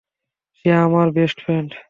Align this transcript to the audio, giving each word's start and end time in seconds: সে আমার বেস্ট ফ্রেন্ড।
সে 0.55 0.69
আমার 0.77 1.07
বেস্ট 1.11 1.37
ফ্রেন্ড। 1.45 1.71